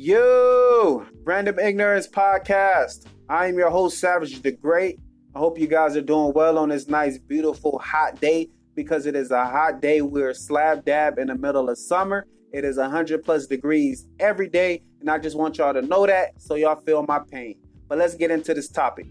[0.00, 3.06] Yo, Random Ignorance Podcast.
[3.28, 5.00] I am your host, Savage the Great.
[5.34, 9.16] I hope you guys are doing well on this nice, beautiful, hot day because it
[9.16, 10.00] is a hot day.
[10.00, 12.28] We're slab dab in the middle of summer.
[12.52, 16.40] It is 100 plus degrees every day, and I just want y'all to know that
[16.40, 17.56] so y'all feel my pain.
[17.88, 19.08] But let's get into this topic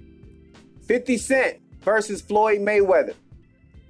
[0.88, 3.13] 50 Cent versus Floyd Mayweather.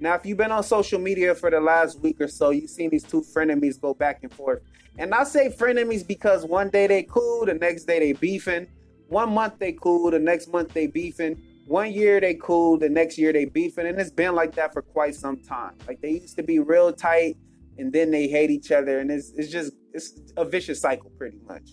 [0.00, 2.90] Now, if you've been on social media for the last week or so, you've seen
[2.90, 4.62] these two frenemies go back and forth.
[4.96, 8.68] And I say frenemies because one day they cool, the next day they beefing.
[9.08, 11.42] One month they cool, the next month they beefing.
[11.66, 13.86] One year they cool, the next year they beefing.
[13.86, 15.74] And it's been like that for quite some time.
[15.86, 17.36] Like they used to be real tight
[17.76, 19.00] and then they hate each other.
[19.00, 21.70] And it's, it's just, it's a vicious cycle pretty much.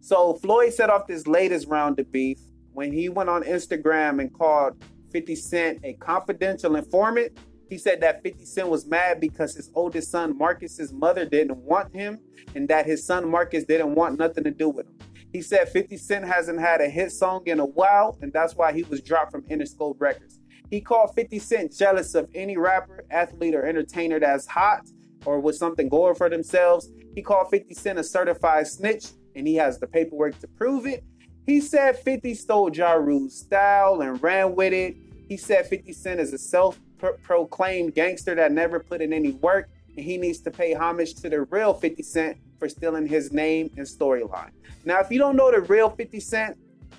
[0.00, 2.38] So Floyd set off this latest round of beef
[2.72, 7.38] when he went on Instagram and called 50 Cent a confidential informant.
[7.68, 11.94] He said that 50 Cent was mad because his oldest son Marcus's mother didn't want
[11.94, 12.18] him
[12.54, 14.98] and that his son Marcus didn't want nothing to do with him.
[15.32, 18.72] He said 50 Cent hasn't had a hit song in a while and that's why
[18.72, 20.40] he was dropped from Interscope Records.
[20.70, 24.88] He called 50 Cent jealous of any rapper, athlete, or entertainer that's hot
[25.24, 26.90] or with something going for themselves.
[27.14, 31.04] He called 50 Cent a certified snitch and he has the paperwork to prove it.
[31.46, 34.96] He said 50 stole Ja Rule's style and ran with it.
[35.28, 36.78] He said 50 Cent is a self
[37.22, 41.30] proclaimed gangster that never put in any work, and he needs to pay homage to
[41.30, 44.50] the real 50 Cent for stealing his name and storyline.
[44.84, 46.58] Now, if you don't know the real 50 Cent,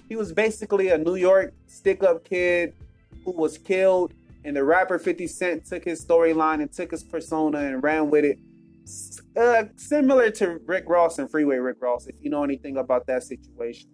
[0.09, 2.73] he was basically a New York stick up kid
[3.23, 7.59] who was killed, and the rapper 50 Cent took his storyline and took his persona
[7.59, 8.39] and ran with it.
[9.37, 13.23] Uh, similar to Rick Ross and Freeway Rick Ross, if you know anything about that
[13.23, 13.89] situation.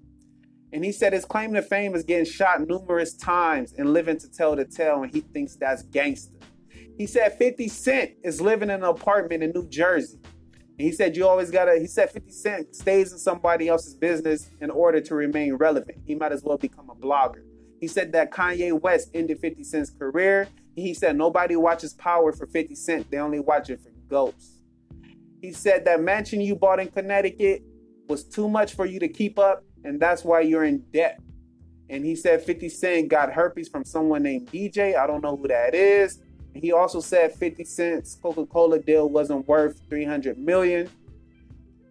[0.73, 4.29] And he said his claim to fame is getting shot numerous times and living to
[4.29, 6.35] tell the tale, and he thinks that's gangster.
[6.97, 10.19] He said 50 Cent is living in an apartment in New Jersey.
[10.23, 14.49] And he said you always gotta, he said 50 Cent stays in somebody else's business
[14.61, 15.99] in order to remain relevant.
[16.05, 17.43] He might as well become a blogger.
[17.79, 20.47] He said that Kanye West ended 50 Cent's career.
[20.75, 24.57] He said nobody watches Power for 50 Cent, they only watch it for Ghosts.
[25.41, 27.63] He said that mansion you bought in Connecticut
[28.07, 31.21] was too much for you to keep up and that's why you're in debt.
[31.89, 34.97] And he said 50 Cent got herpes from someone named DJ.
[34.97, 36.19] I don't know who that is.
[36.53, 40.89] He also said 50 Cent's Coca-Cola deal wasn't worth 300 million.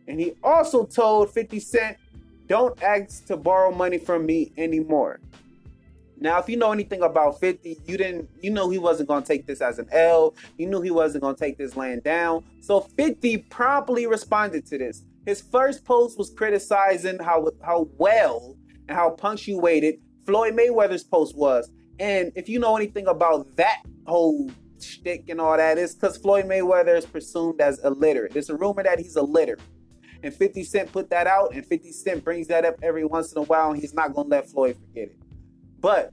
[0.07, 1.97] And he also told 50 Cent,
[2.47, 5.19] don't ask to borrow money from me anymore.
[6.19, 9.47] Now, if you know anything about 50, you didn't you know he wasn't gonna take
[9.47, 10.35] this as an L.
[10.59, 12.45] You knew he wasn't gonna take this laying down.
[12.61, 15.03] So 50 promptly responded to this.
[15.27, 18.57] His first post was criticizing how how well
[18.89, 21.71] and how punctuated Floyd Mayweather's post was.
[21.99, 24.51] And if you know anything about that whole
[24.81, 28.37] shtick and all that, it's because Floyd Mayweather is presumed as illiterate.
[28.37, 29.61] It's a rumor that he's illiterate.
[30.23, 33.39] And 50 Cent put that out, and 50 Cent brings that up every once in
[33.39, 35.19] a while, and he's not gonna let Floyd forget it.
[35.81, 36.13] But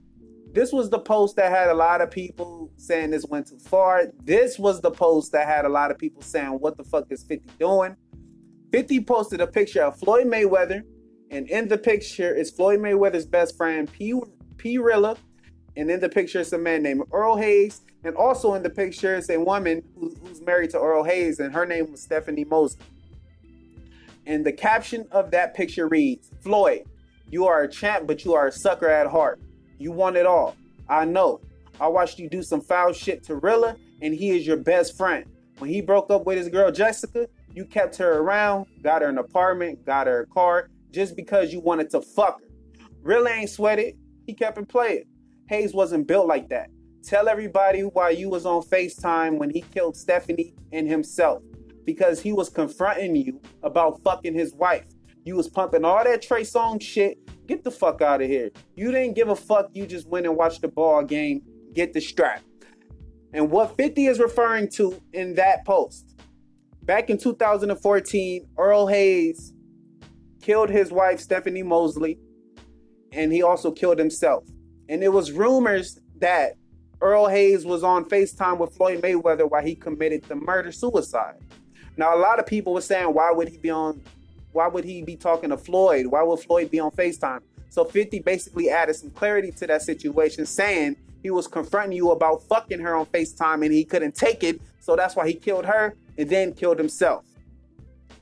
[0.52, 4.06] this was the post that had a lot of people saying this went too far.
[4.22, 7.24] This was the post that had a lot of people saying, What the fuck is
[7.24, 7.96] 50 doing?
[8.74, 10.82] 50 posted a picture of Floyd Mayweather,
[11.30, 14.20] and in the picture is Floyd Mayweather's best friend, P.
[14.56, 14.78] P.
[14.78, 15.16] Rilla,
[15.76, 19.14] and in the picture is a man named Earl Hayes, and also in the picture
[19.14, 22.84] is a woman who, who's married to Earl Hayes, and her name was Stephanie Mosley.
[24.26, 26.82] And the caption of that picture reads, Floyd,
[27.30, 29.38] you are a champ, but you are a sucker at heart.
[29.78, 30.56] You want it all.
[30.88, 31.40] I know.
[31.80, 35.26] I watched you do some foul shit to Rilla, and he is your best friend.
[35.58, 39.18] When he broke up with his girl Jessica, you kept her around, got her an
[39.18, 42.48] apartment, got her a car, just because you wanted to fuck her.
[43.02, 43.96] Really ain't sweated.
[44.26, 45.04] He kept it playing.
[45.48, 46.68] Hayes wasn't built like that.
[47.04, 51.42] Tell everybody why you was on FaceTime when he killed Stephanie and himself.
[51.84, 54.86] Because he was confronting you about fucking his wife.
[55.22, 57.18] You was pumping all that Trey Songz shit.
[57.46, 58.50] Get the fuck out of here.
[58.74, 59.68] You didn't give a fuck.
[59.74, 61.42] You just went and watched the ball game.
[61.74, 62.42] Get the strap.
[63.34, 66.13] And what 50 is referring to in that post
[66.84, 69.54] Back in 2014, Earl Hayes
[70.42, 72.18] killed his wife, Stephanie Mosley,
[73.12, 74.44] and he also killed himself.
[74.90, 76.56] And it was rumors that
[77.00, 81.36] Earl Hayes was on FaceTime with Floyd Mayweather while he committed the murder suicide.
[81.96, 84.02] Now, a lot of people were saying, why would he be on,
[84.52, 86.04] why would he be talking to Floyd?
[86.06, 87.40] Why would Floyd be on FaceTime?
[87.70, 92.42] So 50 basically added some clarity to that situation, saying he was confronting you about
[92.42, 94.60] fucking her on FaceTime and he couldn't take it.
[94.80, 97.24] So that's why he killed her and then killed himself.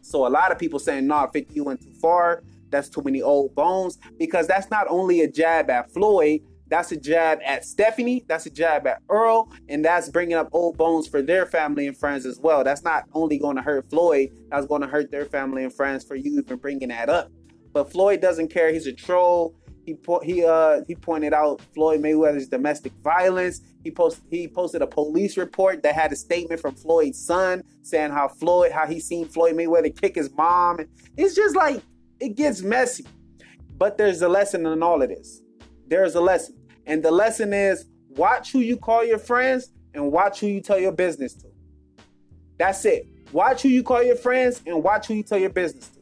[0.00, 2.42] So a lot of people saying, nah, 50, you went too far.
[2.70, 3.98] That's too many old bones.
[4.18, 6.40] Because that's not only a jab at Floyd,
[6.72, 8.24] That's a jab at Stephanie.
[8.28, 9.52] That's a jab at Earl.
[9.68, 12.64] And that's bringing up old bones for their family and friends as well.
[12.64, 16.02] That's not only going to hurt Floyd, that's going to hurt their family and friends
[16.02, 17.30] for you even bringing that up.
[17.74, 18.72] But Floyd doesn't care.
[18.72, 19.54] He's a troll.
[19.84, 23.60] He he uh he pointed out Floyd Mayweather's domestic violence.
[23.82, 28.12] He posted he posted a police report that had a statement from Floyd's son saying
[28.12, 30.78] how Floyd how he seen Floyd Mayweather kick his mom.
[31.16, 31.82] It's just like
[32.20, 33.04] it gets messy.
[33.76, 35.42] But there's a lesson in all of this.
[35.88, 36.56] There's a lesson.
[36.86, 40.78] And the lesson is watch who you call your friends and watch who you tell
[40.78, 41.48] your business to.
[42.58, 43.08] That's it.
[43.32, 46.01] Watch who you call your friends and watch who you tell your business to.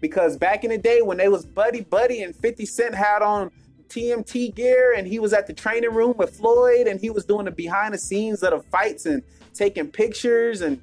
[0.00, 3.50] Because back in the day when they was buddy buddy and 50 Cent had on
[3.88, 7.44] TMT gear and he was at the training room with Floyd and he was doing
[7.44, 10.80] the behind the scenes of the fights and taking pictures and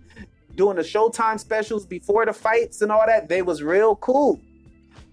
[0.56, 4.42] doing the Showtime specials before the fights and all that, they was real cool.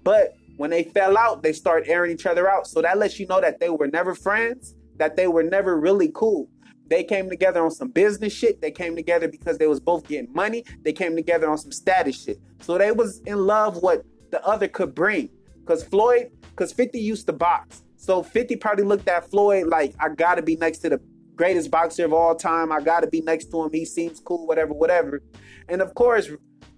[0.03, 2.67] But when they fell out, they start airing each other out.
[2.67, 6.11] So that lets you know that they were never friends, that they were never really
[6.15, 6.49] cool.
[6.89, 8.61] They came together on some business shit.
[8.61, 10.65] They came together because they was both getting money.
[10.83, 12.39] They came together on some status shit.
[12.61, 15.31] So they was in love what the other could bring.
[15.65, 17.83] Cause Floyd, cause 50 used to box.
[17.97, 21.01] So 50 probably looked at Floyd like, I gotta be next to the
[21.35, 22.71] greatest boxer of all time.
[22.71, 23.71] I gotta be next to him.
[23.73, 25.23] He seems cool, whatever, whatever.
[25.69, 26.29] And of course,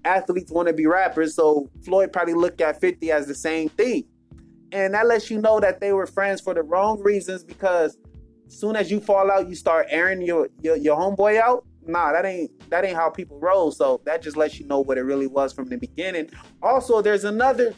[0.05, 4.05] athletes want to be rappers, so Floyd probably looked at 50 as the same thing.
[4.73, 7.99] And that lets you know that they were friends for the wrong reasons because
[8.49, 11.65] soon as you fall out, you start airing your, your, your homeboy out.
[11.87, 13.71] Nah, that ain't that ain't how people roll.
[13.71, 16.29] So that just lets you know what it really was from the beginning.
[16.63, 17.75] Also, there's another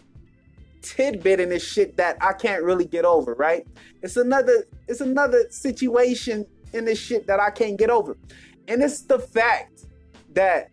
[0.80, 3.66] tidbit in this shit that I can't really get over, right?
[4.02, 8.16] It's another it's another situation in this shit that I can't get over.
[8.66, 9.84] And it's the fact
[10.32, 10.70] that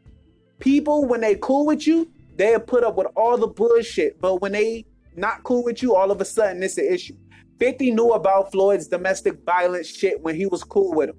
[0.60, 4.22] people when they cool with you, they'll put up with all the bullshit.
[4.22, 4.86] But when they
[5.18, 7.16] not cool with you, all of a sudden it's an issue.
[7.60, 11.18] 50 knew about Floyd's domestic violence shit when he was cool with him.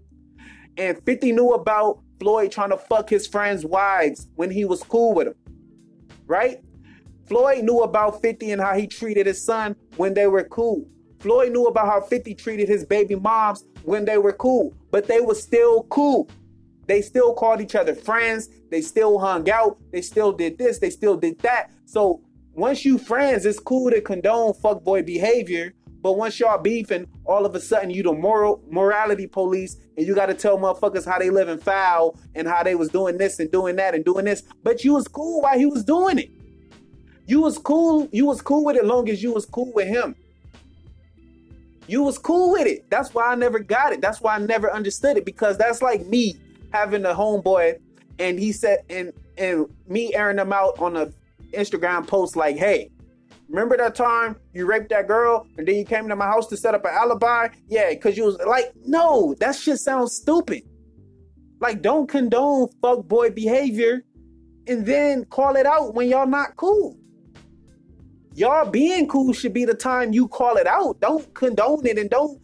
[0.77, 5.15] And 50 knew about Floyd trying to fuck his friends' wives when he was cool
[5.15, 5.35] with him.
[6.27, 6.63] Right?
[7.27, 10.87] Floyd knew about 50 and how he treated his son when they were cool.
[11.19, 15.21] Floyd knew about how 50 treated his baby moms when they were cool, but they
[15.21, 16.29] were still cool.
[16.87, 18.49] They still called each other friends.
[18.71, 19.79] They still hung out.
[19.93, 20.79] They still did this.
[20.79, 21.73] They still did that.
[21.85, 22.23] So
[22.53, 25.73] once you friends, it's cool to condone fuckboy behavior.
[26.07, 30.15] But once y'all beefing, all of a sudden you the moral morality police, and you
[30.15, 33.41] got to tell motherfuckers how they live in foul and how they was doing this
[33.41, 34.45] and doing that and doing this.
[34.63, 36.31] But you was cool while he was doing it.
[37.27, 38.09] You was cool.
[38.13, 40.15] You was cool with it long as you was cool with him.
[41.89, 42.89] You was cool with it.
[42.89, 44.01] That's why I never got it.
[44.01, 46.37] That's why I never understood it because that's like me
[46.73, 47.81] having a homeboy
[48.21, 51.13] and he said and and me airing them out on a
[51.53, 52.93] Instagram post like, hey,
[53.49, 56.57] remember that time you raped that girl and then you came to my house to
[56.57, 57.49] set up an alibi?
[57.69, 60.63] Yeah, because you was like, no, that shit sounds stupid.
[61.61, 64.05] Like, don't condone fuck boy behavior
[64.67, 66.97] and then call it out when y'all not cool.
[68.35, 71.01] Y'all being cool should be the time you call it out.
[71.01, 72.39] Don't condone it and don't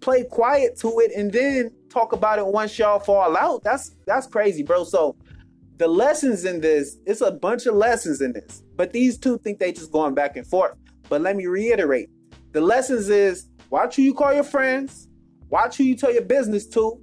[0.00, 3.62] play quiet to it and then talk about it once y'all fall out.
[3.64, 4.84] That's that's crazy, bro.
[4.84, 5.16] So
[5.78, 8.62] the lessons in this, it's a bunch of lessons in this.
[8.76, 10.74] But these two think they just going back and forth.
[11.08, 12.10] But let me reiterate.
[12.52, 15.08] The lessons is watch who you call your friends,
[15.48, 17.00] watch who you tell your business to.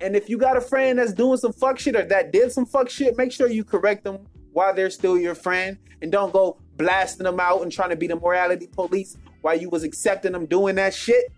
[0.00, 2.66] And if you got a friend that's doing some fuck shit or that did some
[2.66, 6.58] fuck shit, make sure you correct them while they're still your friend and don't go
[6.76, 10.46] blasting them out and trying to be the morality police while you was accepting them
[10.46, 11.32] doing that shit.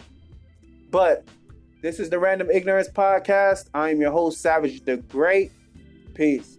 [0.91, 1.27] But
[1.83, 3.69] this is the Random Ignorance Podcast.
[3.75, 5.51] I am your host, Savage the Great.
[6.15, 6.56] Peace.